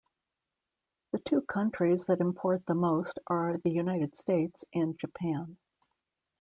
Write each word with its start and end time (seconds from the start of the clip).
The 1.11 1.19
two 1.19 1.41
countries 1.43 2.07
that 2.07 2.21
import 2.21 2.65
the 2.65 2.73
most 2.73 3.19
are 3.27 3.59
the 3.59 3.69
United 3.69 4.15
States 4.15 4.65
and 4.73 4.97
Japan. 4.97 5.59